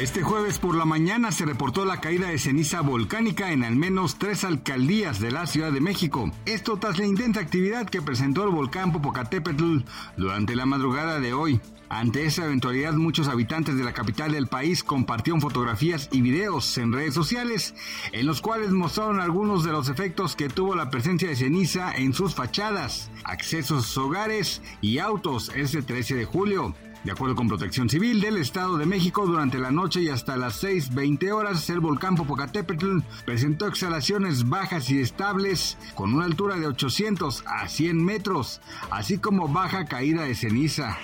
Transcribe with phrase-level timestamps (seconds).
[0.00, 4.18] Este jueves por la mañana se reportó la caída de ceniza volcánica en al menos
[4.18, 6.32] tres alcaldías de la Ciudad de México.
[6.46, 9.80] Esto tras la intensa actividad que presentó el volcán Popocatépetl
[10.16, 11.60] durante la madrugada de hoy.
[11.90, 16.94] Ante esa eventualidad, muchos habitantes de la capital del país compartieron fotografías y videos en
[16.94, 17.74] redes sociales,
[18.12, 22.14] en los cuales mostraron algunos de los efectos que tuvo la presencia de ceniza en
[22.14, 26.74] sus fachadas, accesos a sus hogares y autos ese 13 de julio.
[27.02, 30.62] De acuerdo con Protección Civil del Estado de México, durante la noche y hasta las
[30.62, 37.44] 6.20 horas, el volcán Popocatépetl presentó exhalaciones bajas y estables con una altura de 800
[37.46, 40.98] a 100 metros, así como baja caída de ceniza.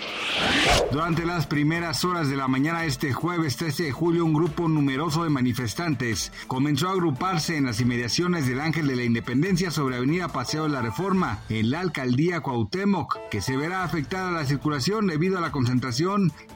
[0.92, 5.24] Durante las primeras horas de la mañana este jueves 13 de julio, un grupo numeroso
[5.24, 10.28] de manifestantes comenzó a agruparse en las inmediaciones del Ángel de la Independencia sobre Avenida
[10.28, 15.38] Paseo de la Reforma, en la alcaldía Cuauhtémoc, que se verá afectada la circulación debido
[15.38, 15.85] a la concentración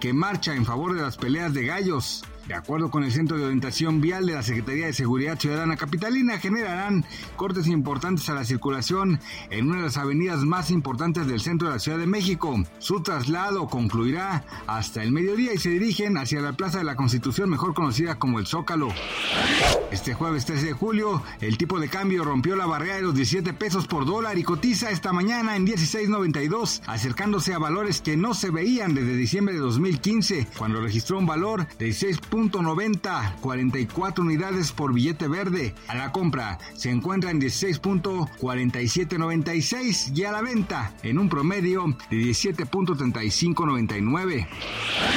[0.00, 2.24] que marcha en favor de las peleas de gallos.
[2.50, 6.36] De acuerdo con el Centro de Orientación Vial de la Secretaría de Seguridad Ciudadana Capitalina,
[6.40, 7.04] generarán
[7.36, 9.20] cortes importantes a la circulación
[9.50, 12.60] en una de las avenidas más importantes del centro de la Ciudad de México.
[12.80, 17.50] Su traslado concluirá hasta el mediodía y se dirigen hacia la Plaza de la Constitución,
[17.50, 18.88] mejor conocida como el Zócalo.
[19.92, 23.52] Este jueves 13 de julio, el tipo de cambio rompió la barrera de los 17
[23.52, 28.50] pesos por dólar y cotiza esta mañana en 16.92, acercándose a valores que no se
[28.50, 34.94] veían desde diciembre de 2015, cuando registró un valor de 16 16.90, 44 unidades por
[34.94, 35.74] billete verde.
[35.88, 42.16] A la compra se encuentra en 16.4796 y a la venta en un promedio de
[42.16, 44.46] 17.3599.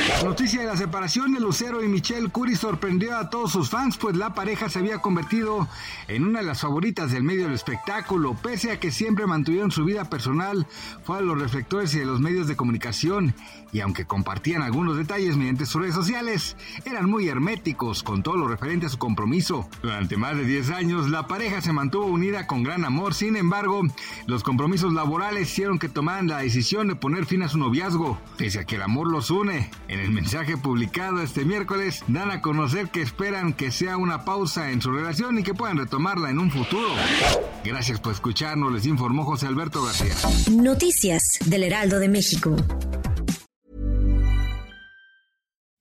[0.09, 3.97] La noticia de la separación de Lucero y Michelle Curry sorprendió a todos sus fans,
[3.97, 5.67] pues la pareja se había convertido
[6.07, 9.85] en una de las favoritas del medio del espectáculo, pese a que siempre mantuvieron su
[9.85, 10.65] vida personal,
[11.03, 13.35] fue a los reflectores y de los medios de comunicación,
[13.71, 18.47] y aunque compartían algunos detalles mediante sus redes sociales, eran muy herméticos con todo lo
[18.47, 19.69] referente a su compromiso.
[19.83, 23.83] Durante más de 10 años, la pareja se mantuvo unida con gran amor, sin embargo,
[24.25, 28.61] los compromisos laborales hicieron que tomaran la decisión de poner fin a su noviazgo, pese
[28.61, 29.69] a que el amor los une.
[29.89, 34.71] En el mensaje publicado este miércoles, dan a conocer que esperan que sea una pausa
[34.71, 36.89] en su relación y que puedan retomarla en un futuro.
[37.63, 40.15] Gracias por escucharnos, les informó José Alberto García.
[40.51, 42.55] Noticias del Heraldo de México.